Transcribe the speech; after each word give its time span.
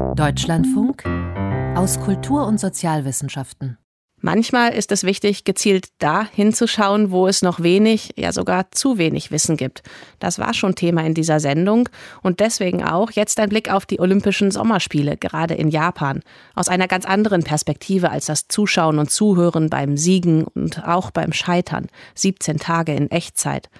Deutschlandfunk 0.00 1.04
aus 1.76 2.00
Kultur- 2.00 2.46
und 2.46 2.58
Sozialwissenschaften. 2.58 3.78
Manchmal 4.22 4.72
ist 4.72 4.92
es 4.92 5.04
wichtig, 5.04 5.44
gezielt 5.44 5.88
da 5.98 6.26
hinzuschauen, 6.26 7.10
wo 7.10 7.26
es 7.26 7.42
noch 7.42 7.60
wenig, 7.60 8.14
ja 8.16 8.32
sogar 8.32 8.70
zu 8.70 8.98
wenig 8.98 9.30
Wissen 9.30 9.56
gibt. 9.56 9.82
Das 10.18 10.38
war 10.38 10.52
schon 10.52 10.74
Thema 10.74 11.04
in 11.04 11.14
dieser 11.14 11.40
Sendung 11.40 11.88
und 12.22 12.40
deswegen 12.40 12.82
auch 12.82 13.10
jetzt 13.12 13.38
ein 13.40 13.48
Blick 13.48 13.72
auf 13.72 13.86
die 13.86 14.00
Olympischen 14.00 14.50
Sommerspiele, 14.50 15.16
gerade 15.16 15.54
in 15.54 15.68
Japan, 15.68 16.20
aus 16.54 16.68
einer 16.68 16.88
ganz 16.88 17.06
anderen 17.06 17.44
Perspektive 17.44 18.10
als 18.10 18.26
das 18.26 18.48
Zuschauen 18.48 18.98
und 18.98 19.10
Zuhören 19.10 19.70
beim 19.70 19.96
Siegen 19.96 20.44
und 20.44 20.86
auch 20.86 21.10
beim 21.10 21.32
Scheitern. 21.32 21.86
17 22.14 22.58
Tage 22.58 22.94
in 22.94 23.10
Echtzeit. 23.10 23.70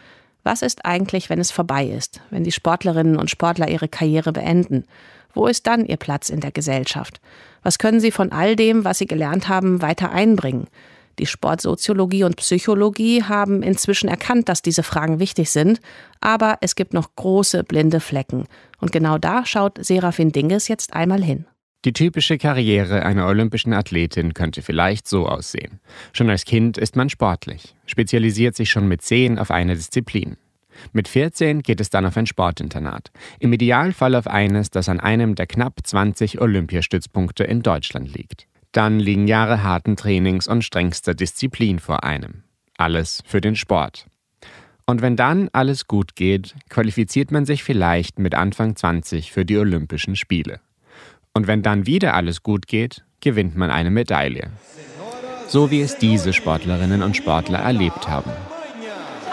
Was 0.43 0.63
ist 0.63 0.85
eigentlich, 0.85 1.29
wenn 1.31 1.41
es 1.41 1.51
vorbei 1.51 1.87
ist, 1.87 2.21
wenn 2.31 2.45
die 2.45 2.53
Sportlerinnen 2.53 3.17
und 3.17 3.31
Sportler 3.31 3.69
ihre 3.69 3.89
Karriere 3.89 4.33
beenden? 4.33 4.85
Wo 5.33 5.47
ist 5.47 5.67
dann 5.67 5.85
ihr 5.85 5.97
Platz 5.97 6.29
in 6.29 6.41
der 6.41 6.51
Gesellschaft? 6.51 7.21
Was 7.63 7.79
können 7.79 8.01
sie 8.01 8.11
von 8.11 8.33
all 8.33 8.57
dem, 8.57 8.85
was 8.85 8.99
sie 8.99 9.07
gelernt 9.07 9.49
haben, 9.49 9.83
weiter 9.83 10.11
einbringen? 10.11 10.67
Die 11.19 11.27
Sportsoziologie 11.27 12.25
und 12.25 12.37
Psychologie 12.37 13.23
haben 13.23 13.63
inzwischen 13.63 14.09
erkannt, 14.09 14.49
dass 14.49 14.63
diese 14.63 14.83
Fragen 14.83 15.19
wichtig 15.19 15.51
sind, 15.51 15.81
aber 16.21 16.57
es 16.63 16.75
gibt 16.75 16.95
noch 16.95 17.15
große 17.15 17.63
blinde 17.65 18.01
Flecken. 18.01 18.47
Und 18.81 18.91
genau 18.91 19.19
da 19.19 19.45
schaut 19.45 19.85
Serafin 19.85 20.33
Dinges 20.33 20.69
jetzt 20.69 20.95
einmal 20.95 21.23
hin. 21.23 21.45
Die 21.87 21.95
typische 21.95 22.37
Karriere 22.37 23.07
einer 23.07 23.27
olympischen 23.27 23.73
Athletin 23.73 24.35
könnte 24.35 24.61
vielleicht 24.61 25.09
so 25.09 25.27
aussehen. 25.27 25.81
Schon 26.13 26.29
als 26.29 26.45
Kind 26.45 26.77
ist 26.77 26.95
man 26.95 27.09
sportlich, 27.09 27.75
spezialisiert 27.87 28.55
sich 28.55 28.71
schon 28.71 28.87
mit 28.87 29.01
10 29.01 29.39
auf 29.39 29.51
eine 29.51 29.75
Disziplin. 29.75 30.37
Mit 30.93 31.09
14 31.09 31.63
geht 31.63 31.81
es 31.81 31.89
dann 31.89 32.05
auf 32.05 32.19
ein 32.19 32.27
Sportinternat. 32.27 33.11
Im 33.39 33.55
Idealfall 33.55 34.15
auf 34.15 34.27
eines, 34.27 34.69
das 34.69 34.91
an 34.91 35.01
einem 35.01 35.35
der 35.35 35.47
knapp 35.47 35.79
20 35.83 36.39
Olympiastützpunkte 36.41 37.45
in 37.45 37.63
Deutschland 37.63 38.15
liegt. 38.15 38.47
Dann 38.73 39.01
liegen 39.01 39.27
Jahre 39.27 39.63
harten 39.63 39.97
Trainings 39.97 40.49
und 40.49 40.63
strengster 40.63 41.15
Disziplin 41.15 41.79
vor 41.79 42.05
einem. 42.05 42.45
Alles 42.77 43.23
für 43.25 43.41
den 43.41 43.57
Sport. 43.57 44.07
Und 44.85 45.01
wenn 45.01 45.17
dann 45.17 45.49
alles 45.53 45.87
gut 45.87 46.15
geht, 46.15 46.55
qualifiziert 46.69 47.31
man 47.31 47.47
sich 47.47 47.65
vielleicht 47.65 48.19
mit 48.19 48.35
Anfang 48.35 48.77
20 48.77 49.33
für 49.33 49.47
die 49.47 49.57
Olympischen 49.57 50.15
Spiele. 50.15 50.61
Und 51.41 51.47
wenn 51.47 51.63
dann 51.63 51.87
wieder 51.87 52.13
alles 52.13 52.43
gut 52.43 52.67
geht, 52.67 53.03
gewinnt 53.21 53.57
man 53.57 53.71
eine 53.71 53.91
Medaille. 53.91 54.51
So 55.49 55.71
wie 55.71 55.81
es 55.81 55.97
diese 55.97 56.35
Sportlerinnen 56.35 57.03
und 57.03 57.17
Sportler 57.17 57.61
erlebt 57.61 58.11
haben 58.11 58.31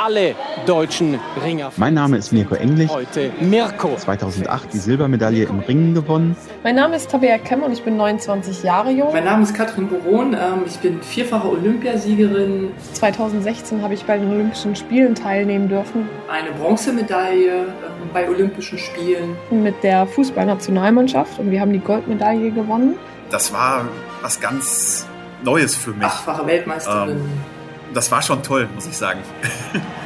alle 0.07 0.35
deutschen 0.65 1.19
Ringer. 1.43 1.69
Mein 1.75 1.93
Name 1.93 2.15
ist 2.15 2.31
Mirko 2.31 2.55
Englich. 2.55 2.89
Heute 2.89 3.29
Mirko. 3.41 3.93
2008 3.97 4.71
die 4.71 4.77
Silbermedaille 4.77 5.43
im 5.43 5.59
Ringen 5.59 5.93
gewonnen. 5.93 6.37
Mein 6.63 6.75
Name 6.75 6.95
ist 6.95 7.11
Tabea 7.11 7.37
Kemm 7.37 7.61
und 7.61 7.73
ich 7.73 7.83
bin 7.83 7.97
29 7.97 8.63
Jahre 8.63 8.91
jung. 8.91 9.11
Mein 9.11 9.25
Name 9.25 9.43
ist 9.43 9.53
Katrin 9.53 9.89
Boron. 9.89 10.33
Ähm, 10.33 10.63
ich 10.65 10.77
bin 10.77 11.01
vierfache 11.01 11.49
Olympiasiegerin. 11.49 12.71
2016 12.93 13.81
habe 13.81 13.95
ich 13.95 14.05
bei 14.05 14.17
den 14.17 14.31
Olympischen 14.31 14.77
Spielen 14.77 15.13
teilnehmen 15.13 15.67
dürfen. 15.67 16.07
Eine 16.29 16.51
Bronzemedaille 16.51 17.63
ähm, 17.63 18.09
bei 18.13 18.29
Olympischen 18.29 18.77
Spielen. 18.77 19.35
Mit 19.51 19.83
der 19.83 20.07
Fußballnationalmannschaft 20.07 21.37
und 21.37 21.51
wir 21.51 21.59
haben 21.59 21.73
die 21.73 21.79
Goldmedaille 21.79 22.51
gewonnen. 22.51 22.95
Das 23.29 23.51
war 23.51 23.89
was 24.21 24.39
ganz 24.39 25.05
Neues 25.43 25.75
für 25.75 25.91
mich. 25.91 26.05
Achtfache 26.05 26.47
Weltmeisterin. 26.47 27.17
Ähm 27.17 27.57
das 27.93 28.11
war 28.11 28.21
schon 28.21 28.43
toll, 28.43 28.67
muss 28.75 28.85
ich 28.85 28.97
sagen. 28.97 29.19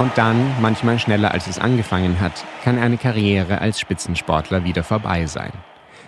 Und 0.00 0.16
dann, 0.16 0.58
manchmal 0.62 0.98
schneller 0.98 1.32
als 1.32 1.46
es 1.46 1.58
angefangen 1.58 2.20
hat, 2.20 2.46
kann 2.64 2.78
eine 2.78 2.96
Karriere 2.96 3.60
als 3.60 3.78
Spitzensportler 3.78 4.64
wieder 4.64 4.82
vorbei 4.82 5.26
sein. 5.26 5.52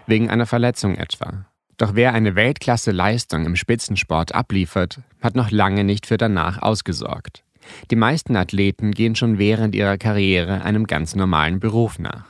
Wegen 0.06 0.30
einer 0.30 0.46
Verletzung 0.46 0.94
etwa. 0.94 1.44
Doch 1.76 1.94
wer 1.94 2.14
eine 2.14 2.34
Weltklasse-Leistung 2.34 3.44
im 3.44 3.54
Spitzensport 3.54 4.34
abliefert, 4.34 5.00
hat 5.20 5.36
noch 5.36 5.50
lange 5.50 5.84
nicht 5.84 6.06
für 6.06 6.16
danach 6.16 6.62
ausgesorgt. 6.62 7.44
Die 7.90 7.96
meisten 7.96 8.34
Athleten 8.34 8.92
gehen 8.92 9.14
schon 9.14 9.36
während 9.36 9.74
ihrer 9.74 9.98
Karriere 9.98 10.62
einem 10.62 10.86
ganz 10.86 11.14
normalen 11.14 11.60
Beruf 11.60 11.98
nach. 11.98 12.24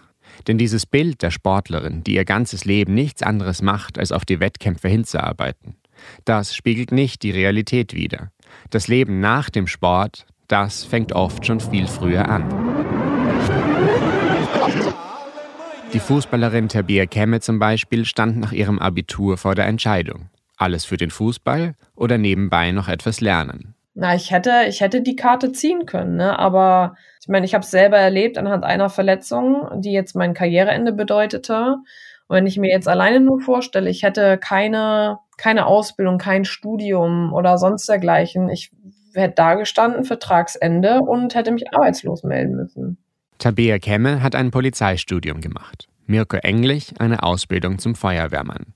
Denn 0.48 0.58
dieses 0.58 0.84
Bild 0.84 1.22
der 1.22 1.30
Sportlerin, 1.30 2.02
die 2.02 2.14
ihr 2.16 2.24
ganzes 2.24 2.64
Leben 2.64 2.92
nichts 2.92 3.22
anderes 3.22 3.62
macht, 3.62 4.00
als 4.00 4.10
auf 4.10 4.24
die 4.24 4.40
Wettkämpfe 4.40 4.88
hinzuarbeiten, 4.88 5.76
das 6.24 6.56
spiegelt 6.56 6.90
nicht 6.90 7.22
die 7.22 7.30
Realität 7.30 7.94
wider. 7.94 8.32
Das 8.70 8.88
Leben 8.88 9.20
nach 9.20 9.48
dem 9.48 9.68
Sport, 9.68 10.26
das 10.52 10.84
fängt 10.84 11.14
oft 11.14 11.46
schon 11.46 11.60
viel 11.60 11.86
früher 11.86 12.28
an. 12.28 12.44
Die 15.94 15.98
Fußballerin 15.98 16.68
Tabea 16.68 17.06
Kemme 17.06 17.40
zum 17.40 17.58
Beispiel 17.58 18.04
stand 18.04 18.38
nach 18.38 18.52
ihrem 18.52 18.78
Abitur 18.78 19.38
vor 19.38 19.54
der 19.54 19.66
Entscheidung. 19.66 20.28
Alles 20.58 20.84
für 20.84 20.98
den 20.98 21.10
Fußball 21.10 21.74
oder 21.96 22.18
nebenbei 22.18 22.70
noch 22.70 22.88
etwas 22.88 23.22
lernen? 23.22 23.74
Na, 23.94 24.14
ich 24.14 24.30
hätte, 24.30 24.64
ich 24.68 24.80
hätte 24.80 25.00
die 25.00 25.16
Karte 25.16 25.52
ziehen 25.52 25.86
können, 25.86 26.16
ne? 26.16 26.38
aber 26.38 26.96
ich 27.20 27.28
meine, 27.28 27.44
ich 27.46 27.54
habe 27.54 27.64
es 27.64 27.70
selber 27.70 27.98
erlebt 27.98 28.36
anhand 28.36 28.64
einer 28.64 28.90
Verletzung, 28.90 29.80
die 29.80 29.92
jetzt 29.92 30.14
mein 30.14 30.34
Karriereende 30.34 30.92
bedeutete. 30.92 31.76
Und 32.28 32.36
wenn 32.36 32.46
ich 32.46 32.58
mir 32.58 32.70
jetzt 32.70 32.88
alleine 32.88 33.20
nur 33.20 33.40
vorstelle, 33.40 33.90
ich 33.90 34.02
hätte 34.02 34.38
keine, 34.38 35.18
keine 35.36 35.66
Ausbildung, 35.66 36.18
kein 36.18 36.44
Studium 36.44 37.32
oder 37.32 37.58
sonst 37.58 37.88
dergleichen, 37.88 38.48
ich 38.48 38.70
hätte 39.14 39.34
da 39.36 39.54
gestanden, 39.54 40.04
Vertragsende 40.04 41.00
und 41.00 41.34
hätte 41.34 41.52
mich 41.52 41.64
arbeitslos 41.72 42.22
melden 42.22 42.56
müssen. 42.56 42.98
Tabea 43.38 43.78
Kemme 43.78 44.22
hat 44.22 44.34
ein 44.34 44.50
Polizeistudium 44.50 45.40
gemacht. 45.40 45.88
Mirko 46.06 46.36
Englich 46.36 46.94
eine 46.98 47.22
Ausbildung 47.22 47.78
zum 47.78 47.94
Feuerwehrmann. 47.94 48.66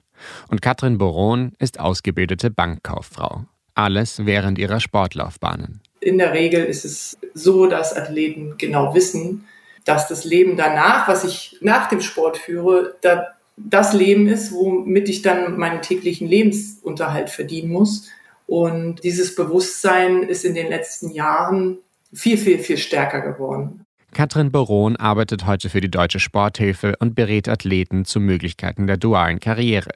Und 0.49 0.63
Katrin 0.63 0.99
Boron 0.99 1.53
ist 1.59 1.79
ausgebildete 1.79 2.51
Bankkauffrau. 2.51 3.45
Alles 3.75 4.25
während 4.25 4.59
ihrer 4.59 4.81
Sportlaufbahnen. 4.81 5.81
In 6.01 6.19
der 6.19 6.33
Regel 6.33 6.65
ist 6.65 6.85
es 6.85 7.19
so, 7.35 7.67
dass 7.67 7.95
Athleten 7.95 8.55
genau 8.59 8.95
wissen, 8.95 9.45
dass 9.85 10.09
das 10.09 10.25
Leben 10.25 10.57
danach, 10.57 11.09
was 11.09 11.25
ich 11.25 11.59
nach 11.61 11.89
dem 11.89 12.01
Sport 12.01 12.39
führe, 12.39 12.95
da 13.03 13.29
das 13.57 13.95
Leben 13.95 14.29
ist, 14.29 14.53
womit 14.53 15.09
ich 15.09 15.23
dann 15.23 15.57
meinen 15.57 15.81
täglichen 15.81 16.29
Lebensunterhalt 16.29 17.31
verdienen 17.31 17.71
muss. 17.71 18.09
Und 18.47 19.03
dieses 19.03 19.34
Bewusstsein 19.34 20.23
ist 20.23 20.45
in 20.45 20.55
den 20.55 20.69
letzten 20.69 21.11
Jahren 21.11 21.79
viel, 22.12 22.39
viel, 22.39 22.59
viel 22.59 22.79
stärker 22.79 23.21
geworden. 23.21 23.84
Katrin 24.12 24.51
Boron 24.51 24.97
arbeitet 24.97 25.47
heute 25.47 25.69
für 25.69 25.81
die 25.81 25.91
Deutsche 25.91 26.21
Sporthilfe 26.21 26.95
und 27.01 27.15
berät 27.15 27.49
Athleten 27.49 28.06
zu 28.06 28.19
Möglichkeiten 28.19 28.87
der 28.87 28.97
dualen 28.97 29.41
Karriere. 29.41 29.91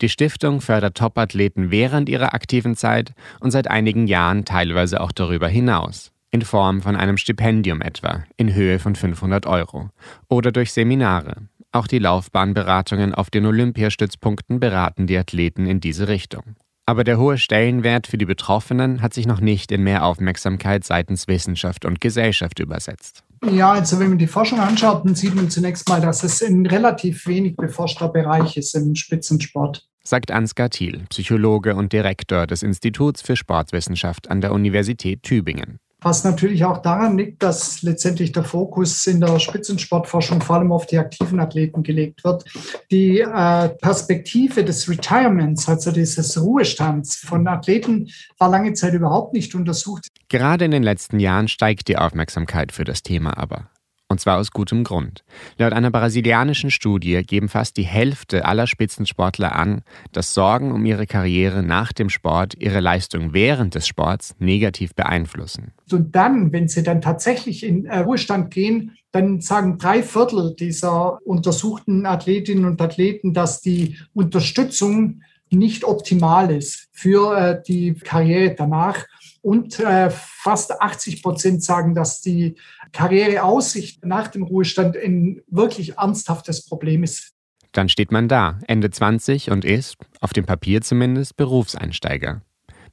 Die 0.00 0.08
Stiftung 0.08 0.60
fördert 0.60 0.96
Topathleten 0.96 1.70
während 1.70 2.08
ihrer 2.08 2.34
aktiven 2.34 2.74
Zeit 2.74 3.12
und 3.38 3.52
seit 3.52 3.68
einigen 3.68 4.08
Jahren 4.08 4.44
teilweise 4.44 5.00
auch 5.00 5.12
darüber 5.12 5.46
hinaus. 5.46 6.10
In 6.32 6.42
Form 6.42 6.82
von 6.82 6.96
einem 6.96 7.18
Stipendium 7.18 7.82
etwa, 7.82 8.24
in 8.36 8.54
Höhe 8.54 8.78
von 8.78 8.96
500 8.96 9.46
Euro. 9.46 9.90
Oder 10.28 10.50
durch 10.50 10.72
Seminare. 10.72 11.36
Auch 11.70 11.86
die 11.86 11.98
Laufbahnberatungen 11.98 13.14
auf 13.14 13.30
den 13.30 13.46
Olympiastützpunkten 13.46 14.58
beraten 14.58 15.06
die 15.06 15.16
Athleten 15.16 15.66
in 15.66 15.80
diese 15.80 16.08
Richtung. 16.08 16.56
Aber 16.84 17.04
der 17.04 17.18
hohe 17.18 17.38
Stellenwert 17.38 18.08
für 18.08 18.18
die 18.18 18.24
Betroffenen 18.24 19.02
hat 19.02 19.14
sich 19.14 19.26
noch 19.26 19.40
nicht 19.40 19.70
in 19.70 19.84
mehr 19.84 20.04
Aufmerksamkeit 20.04 20.84
seitens 20.84 21.28
Wissenschaft 21.28 21.84
und 21.84 22.00
Gesellschaft 22.00 22.58
übersetzt. 22.58 23.22
Ja, 23.50 23.72
also 23.72 24.00
wenn 24.00 24.08
man 24.10 24.18
die 24.18 24.26
Forschung 24.26 24.58
anschaut, 24.58 25.04
dann 25.04 25.14
sieht 25.14 25.34
man 25.34 25.48
zunächst 25.48 25.88
mal, 25.88 26.00
dass 26.00 26.24
es 26.24 26.42
ein 26.42 26.66
relativ 26.66 27.26
wenig 27.26 27.56
beforschter 27.56 28.08
Bereich 28.08 28.56
ist 28.56 28.74
im 28.74 28.94
Spitzensport. 28.94 29.88
Sagt 30.04 30.32
Ansgar 30.32 30.70
Thiel, 30.70 31.04
Psychologe 31.10 31.76
und 31.76 31.92
Direktor 31.92 32.48
des 32.48 32.64
Instituts 32.64 33.22
für 33.22 33.36
Sportwissenschaft 33.36 34.28
an 34.28 34.40
der 34.40 34.52
Universität 34.52 35.22
Tübingen. 35.22 35.78
Was 36.02 36.24
natürlich 36.24 36.64
auch 36.64 36.78
daran 36.78 37.16
liegt, 37.16 37.42
dass 37.42 37.82
letztendlich 37.82 38.32
der 38.32 38.44
Fokus 38.44 39.06
in 39.06 39.20
der 39.20 39.38
Spitzensportforschung 39.38 40.40
vor 40.40 40.56
allem 40.56 40.72
auf 40.72 40.86
die 40.86 40.98
aktiven 40.98 41.38
Athleten 41.40 41.82
gelegt 41.82 42.24
wird. 42.24 42.44
Die 42.90 43.20
äh, 43.20 43.68
Perspektive 43.68 44.64
des 44.64 44.88
Retirements, 44.88 45.68
also 45.68 45.92
dieses 45.92 46.40
Ruhestands 46.40 47.16
von 47.16 47.46
Athleten, 47.46 48.08
war 48.38 48.48
lange 48.48 48.72
Zeit 48.72 48.94
überhaupt 48.94 49.32
nicht 49.32 49.54
untersucht. 49.54 50.08
Gerade 50.28 50.64
in 50.64 50.70
den 50.70 50.82
letzten 50.82 51.20
Jahren 51.20 51.48
steigt 51.48 51.88
die 51.88 51.96
Aufmerksamkeit 51.96 52.72
für 52.72 52.84
das 52.84 53.02
Thema 53.02 53.36
aber. 53.38 53.71
Und 54.12 54.18
zwar 54.18 54.38
aus 54.38 54.50
gutem 54.50 54.84
Grund. 54.84 55.24
Laut 55.56 55.72
einer 55.72 55.90
brasilianischen 55.90 56.70
Studie 56.70 57.22
geben 57.22 57.48
fast 57.48 57.78
die 57.78 57.82
Hälfte 57.82 58.44
aller 58.44 58.66
Spitzensportler 58.66 59.56
an, 59.56 59.80
dass 60.12 60.34
Sorgen 60.34 60.70
um 60.70 60.84
ihre 60.84 61.06
Karriere 61.06 61.62
nach 61.62 61.94
dem 61.94 62.10
Sport 62.10 62.52
ihre 62.58 62.80
Leistung 62.80 63.32
während 63.32 63.74
des 63.74 63.86
Sports 63.86 64.36
negativ 64.38 64.94
beeinflussen. 64.94 65.72
Und 65.90 66.14
dann, 66.14 66.52
wenn 66.52 66.68
sie 66.68 66.82
dann 66.82 67.00
tatsächlich 67.00 67.64
in 67.64 67.86
äh, 67.86 68.00
Ruhestand 68.00 68.50
gehen, 68.50 68.98
dann 69.12 69.40
sagen 69.40 69.78
drei 69.78 70.02
Viertel 70.02 70.54
dieser 70.56 71.18
untersuchten 71.24 72.04
Athletinnen 72.04 72.66
und 72.66 72.82
Athleten, 72.82 73.32
dass 73.32 73.62
die 73.62 73.96
Unterstützung 74.12 75.22
nicht 75.48 75.84
optimal 75.84 76.50
ist 76.50 76.88
für 76.92 77.34
äh, 77.34 77.62
die 77.66 77.94
Karriere 77.94 78.54
danach. 78.54 79.06
Und 79.42 79.80
äh, 79.80 80.10
fast 80.10 80.80
80 80.80 81.22
Prozent 81.22 81.64
sagen, 81.64 81.94
dass 81.94 82.20
die 82.20 82.56
Karriereaussicht 82.92 84.04
nach 84.04 84.28
dem 84.28 84.44
Ruhestand 84.44 84.96
ein 84.96 85.42
wirklich 85.48 85.98
ernsthaftes 85.98 86.64
Problem 86.64 87.02
ist. 87.02 87.32
Dann 87.72 87.88
steht 87.88 88.12
man 88.12 88.28
da, 88.28 88.58
Ende 88.66 88.90
20 88.90 89.50
und 89.50 89.64
ist, 89.64 89.96
auf 90.20 90.32
dem 90.32 90.46
Papier 90.46 90.80
zumindest, 90.82 91.36
Berufseinsteiger. 91.36 92.42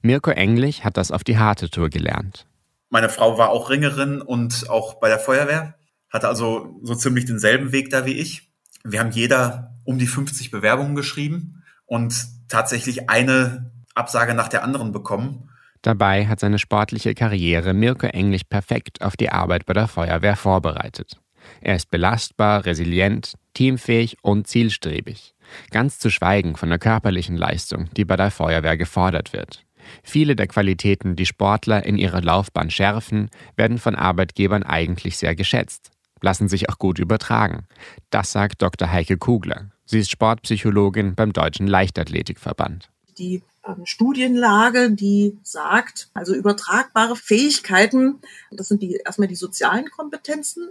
Mirko 0.02 0.32
Englich 0.32 0.86
hat 0.86 0.98
das 0.98 1.12
auf 1.12 1.24
die 1.24 1.38
harte 1.38 1.70
Tour 1.70 1.90
gelernt. 1.90 2.48
Meine 2.90 3.10
Frau 3.10 3.38
war 3.38 3.50
auch 3.50 3.70
Ringerin 3.70 4.22
und 4.22 4.70
auch 4.70 4.96
bei 4.96 5.10
der 5.10 5.20
Feuerwehr, 5.20 5.76
hatte 6.10 6.28
also 6.28 6.80
so 6.82 6.96
ziemlich 6.96 7.26
denselben 7.26 7.72
Weg 7.72 7.90
da 7.90 8.06
wie 8.06 8.14
ich. 8.14 8.52
Wir 8.84 9.02
haben 9.02 9.12
jeder 9.12 9.76
um 9.84 10.00
die 10.00 10.08
50 10.08 10.50
Bewerbungen 10.50 10.96
geschrieben 10.96 11.64
und 11.86 12.28
tatsächlich 12.48 13.10
eine 13.10 13.72
Absage 13.94 14.34
nach 14.34 14.48
der 14.48 14.64
anderen 14.64 14.92
bekommen. 14.92 15.49
Dabei 15.82 16.28
hat 16.28 16.40
seine 16.40 16.60
sportliche 16.60 17.14
Karriere 17.14 17.74
Mirko 17.74 18.08
Englich 18.08 18.50
perfekt 18.50 19.02
auf 19.02 19.16
die 19.16 19.30
Arbeit 19.30 19.66
bei 19.66 19.74
der 19.74 19.88
Feuerwehr 19.88 20.36
vorbereitet. 20.36 21.18
Er 21.62 21.76
ist 21.76 21.90
belastbar, 21.90 22.66
resilient, 22.66 23.34
teamfähig 23.54 24.18
und 24.22 24.48
zielstrebig. 24.48 25.34
Ganz 25.72 26.00
zu 26.00 26.10
schweigen 26.10 26.56
von 26.56 26.70
der 26.70 26.80
körperlichen 26.80 27.38
Leistung, 27.38 27.90
die 27.96 28.06
bei 28.06 28.18
der 28.18 28.32
Feuerwehr 28.32 28.78
gefordert 28.78 29.34
wird. 29.34 29.66
Viele 30.04 30.36
der 30.36 30.48
Qualitäten, 30.48 31.16
die 31.16 31.26
Sportler 31.26 31.86
in 31.86 31.98
ihrer 31.98 32.22
Laufbahn 32.22 32.70
schärfen, 32.70 33.30
werden 33.56 33.78
von 33.78 33.96
Arbeitgebern 33.96 34.64
eigentlich 34.64 35.18
sehr 35.18 35.36
geschätzt, 35.36 35.92
lassen 36.22 36.48
sich 36.48 36.70
auch 36.70 36.78
gut 36.78 37.00
übertragen. 37.00 37.66
Das 38.10 38.32
sagt 38.32 38.62
Dr. 38.62 38.92
Heike 38.92 39.18
Kugler. 39.18 39.72
Sie 39.86 40.00
ist 40.00 40.12
Sportpsychologin 40.12 41.16
beim 41.16 41.34
Deutschen 41.34 41.66
Leichtathletikverband. 41.66 42.90
Die 43.18 43.42
Studienlage, 43.84 44.92
die 44.92 45.38
sagt, 45.44 46.10
also 46.14 46.34
übertragbare 46.34 47.16
Fähigkeiten, 47.16 48.20
das 48.52 48.68
sind 48.68 48.82
die 48.82 48.96
erstmal 49.06 49.28
die 49.28 49.36
sozialen 49.36 49.90
Kompetenzen, 49.90 50.70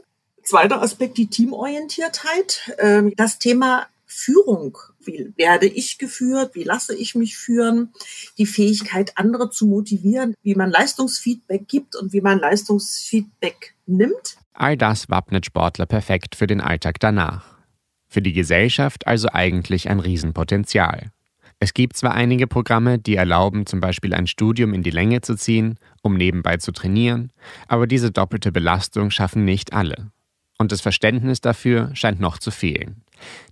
Zweiter 0.48 0.80
Aspekt, 0.80 1.18
die 1.18 1.26
Teamorientiertheit. 1.26 2.74
Ähm, 2.78 3.12
das 3.16 3.38
Thema 3.38 3.86
Führung. 4.06 4.78
Wie 4.98 5.30
werde 5.36 5.66
ich 5.66 5.98
geführt? 5.98 6.54
Wie 6.54 6.62
lasse 6.62 6.96
ich 6.96 7.14
mich 7.14 7.36
führen? 7.36 7.92
Die 8.38 8.46
Fähigkeit, 8.46 9.12
andere 9.16 9.50
zu 9.50 9.66
motivieren, 9.66 10.32
wie 10.42 10.54
man 10.54 10.70
Leistungsfeedback 10.70 11.68
gibt 11.68 11.96
und 11.96 12.14
wie 12.14 12.22
man 12.22 12.38
Leistungsfeedback 12.38 13.74
nimmt. 13.84 14.38
All 14.54 14.78
das 14.78 15.10
wappnet 15.10 15.44
Sportler 15.44 15.84
perfekt 15.84 16.34
für 16.34 16.46
den 16.46 16.62
Alltag 16.62 16.98
danach. 16.98 17.58
Für 18.06 18.22
die 18.22 18.32
Gesellschaft 18.32 19.06
also 19.06 19.28
eigentlich 19.30 19.90
ein 19.90 20.00
Riesenpotenzial. 20.00 21.10
Es 21.60 21.74
gibt 21.74 21.96
zwar 21.96 22.14
einige 22.14 22.46
Programme, 22.46 22.98
die 22.98 23.16
erlauben, 23.16 23.66
zum 23.66 23.80
Beispiel 23.80 24.14
ein 24.14 24.28
Studium 24.28 24.72
in 24.72 24.82
die 24.82 24.90
Länge 24.90 25.22
zu 25.22 25.34
ziehen, 25.34 25.78
um 26.02 26.14
nebenbei 26.14 26.58
zu 26.58 26.70
trainieren, 26.70 27.32
aber 27.66 27.88
diese 27.88 28.12
doppelte 28.12 28.52
Belastung 28.52 29.10
schaffen 29.10 29.44
nicht 29.44 29.72
alle. 29.72 30.12
Und 30.58 30.70
das 30.70 30.80
Verständnis 30.80 31.40
dafür 31.40 31.90
scheint 31.94 32.20
noch 32.20 32.38
zu 32.38 32.50
fehlen. 32.50 33.02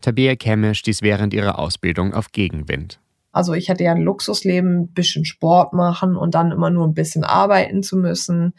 Tabea 0.00 0.36
Kemme 0.36 0.74
stieß 0.74 1.02
während 1.02 1.34
ihrer 1.34 1.58
Ausbildung 1.58 2.14
auf 2.14 2.30
Gegenwind. 2.30 3.00
Also 3.32 3.52
ich 3.52 3.68
hatte 3.70 3.84
ja 3.84 3.92
ein 3.92 4.00
Luxusleben, 4.00 4.82
ein 4.82 4.94
bisschen 4.94 5.24
Sport 5.24 5.72
machen 5.72 6.16
und 6.16 6.34
dann 6.34 6.52
immer 6.52 6.70
nur 6.70 6.86
ein 6.86 6.94
bisschen 6.94 7.22
arbeiten 7.22 7.82
zu 7.82 7.96
müssen. 7.96 8.54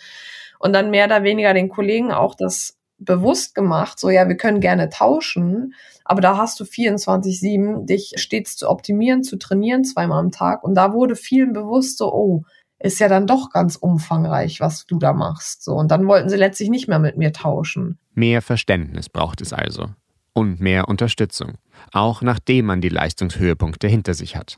Und 0.59 0.73
dann 0.73 0.91
mehr 0.91 1.05
oder 1.05 1.23
weniger 1.23 1.53
den 1.53 1.69
Kollegen 1.69 2.11
auch 2.11 2.35
das 2.35 2.76
bewusst 2.99 3.55
gemacht, 3.55 3.99
so 3.99 4.09
ja, 4.09 4.27
wir 4.27 4.37
können 4.37 4.59
gerne 4.59 4.89
tauschen, 4.89 5.73
aber 6.03 6.21
da 6.21 6.37
hast 6.37 6.59
du 6.59 6.63
24-7, 6.63 7.85
dich 7.85 8.13
stets 8.17 8.55
zu 8.55 8.69
optimieren, 8.69 9.23
zu 9.23 9.37
trainieren, 9.37 9.83
zweimal 9.83 10.19
am 10.19 10.31
Tag. 10.31 10.63
Und 10.63 10.75
da 10.75 10.93
wurde 10.93 11.15
vielen 11.15 11.53
bewusst 11.53 11.97
so, 11.97 12.11
oh, 12.13 12.43
ist 12.79 12.99
ja 12.99 13.07
dann 13.07 13.27
doch 13.27 13.49
ganz 13.49 13.75
umfangreich, 13.75 14.59
was 14.59 14.85
du 14.85 14.99
da 14.99 15.13
machst. 15.13 15.63
So, 15.63 15.73
und 15.73 15.89
dann 15.89 16.07
wollten 16.07 16.29
sie 16.29 16.37
letztlich 16.37 16.69
nicht 16.69 16.87
mehr 16.87 16.99
mit 16.99 17.17
mir 17.17 17.33
tauschen. 17.33 17.97
Mehr 18.13 18.41
Verständnis 18.41 19.09
braucht 19.09 19.41
es 19.41 19.53
also. 19.53 19.87
Und 20.33 20.59
mehr 20.59 20.87
Unterstützung. 20.87 21.55
Auch 21.91 22.21
nachdem 22.21 22.67
man 22.67 22.81
die 22.81 22.89
Leistungshöhepunkte 22.89 23.87
hinter 23.87 24.13
sich 24.13 24.35
hat. 24.35 24.57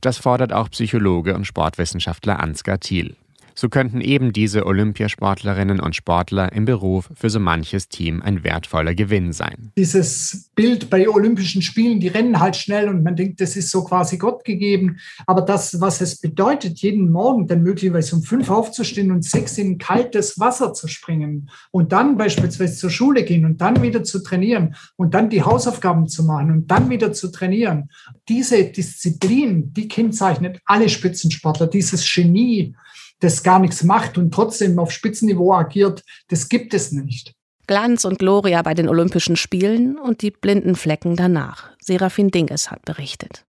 Das 0.00 0.18
fordert 0.18 0.52
auch 0.52 0.68
Psychologe 0.70 1.34
und 1.34 1.46
Sportwissenschaftler 1.46 2.40
Ansgar 2.40 2.80
Thiel. 2.80 3.16
So 3.54 3.68
könnten 3.68 4.00
eben 4.00 4.32
diese 4.32 4.66
Olympiasportlerinnen 4.66 5.80
und 5.80 5.96
Sportler 5.96 6.52
im 6.52 6.64
Beruf 6.64 7.10
für 7.14 7.30
so 7.30 7.40
manches 7.40 7.88
Team 7.88 8.22
ein 8.22 8.44
wertvoller 8.44 8.94
Gewinn 8.94 9.32
sein. 9.32 9.72
Dieses 9.76 10.50
Bild 10.54 10.90
bei 10.90 11.08
Olympischen 11.08 11.62
Spielen, 11.62 12.00
die 12.00 12.08
rennen 12.08 12.40
halt 12.40 12.56
schnell 12.56 12.88
und 12.88 13.02
man 13.02 13.16
denkt, 13.16 13.40
das 13.40 13.56
ist 13.56 13.70
so 13.70 13.84
quasi 13.84 14.18
Gott 14.18 14.44
gegeben. 14.44 14.98
Aber 15.26 15.42
das, 15.42 15.80
was 15.80 16.00
es 16.00 16.20
bedeutet, 16.20 16.78
jeden 16.78 17.10
Morgen 17.10 17.46
dann 17.46 17.62
möglicherweise 17.62 18.16
um 18.16 18.22
fünf 18.22 18.50
aufzustehen 18.50 19.10
und 19.10 19.24
sechs 19.24 19.58
in 19.58 19.78
kaltes 19.78 20.38
Wasser 20.38 20.72
zu 20.72 20.88
springen 20.88 21.50
und 21.70 21.92
dann 21.92 22.16
beispielsweise 22.16 22.76
zur 22.76 22.90
Schule 22.90 23.24
gehen 23.24 23.44
und 23.44 23.60
dann 23.60 23.82
wieder 23.82 24.04
zu 24.04 24.22
trainieren 24.22 24.74
und 24.96 25.14
dann 25.14 25.30
die 25.30 25.42
Hausaufgaben 25.42 26.08
zu 26.08 26.24
machen 26.24 26.50
und 26.50 26.70
dann 26.70 26.90
wieder 26.90 27.12
zu 27.12 27.28
trainieren. 27.28 27.90
Diese 28.28 28.64
Disziplin, 28.64 29.72
die 29.72 29.88
kennzeichnet 29.88 30.60
alle 30.64 30.88
Spitzensportler, 30.88 31.66
dieses 31.66 32.08
Genie, 32.12 32.74
das 33.22 33.42
gar 33.42 33.58
nichts 33.58 33.84
macht 33.84 34.18
und 34.18 34.34
trotzdem 34.34 34.78
auf 34.78 34.90
Spitzenniveau 34.90 35.52
agiert, 35.52 36.02
das 36.28 36.48
gibt 36.48 36.74
es 36.74 36.92
nicht. 36.92 37.32
Glanz 37.68 38.04
und 38.04 38.18
Gloria 38.18 38.60
bei 38.62 38.74
den 38.74 38.88
Olympischen 38.88 39.36
Spielen 39.36 39.96
und 39.96 40.22
die 40.22 40.32
blinden 40.32 40.74
Flecken 40.74 41.14
danach. 41.16 41.70
Serafin 41.80 42.30
Dinges 42.30 42.70
hat 42.70 42.84
berichtet. 42.84 43.44